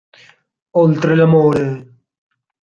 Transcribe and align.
Oltre 0.81 1.13
l'amore 1.13 1.63